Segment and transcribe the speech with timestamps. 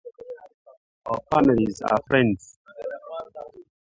[1.05, 2.57] Our families are friends.